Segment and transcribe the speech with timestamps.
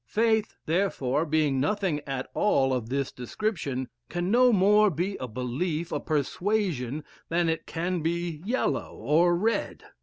[0.07, 5.91] Faith, therefore, being nothing at all of this description, can no more be a belief,
[5.91, 9.83] a persuasion, than it can be yellow or red.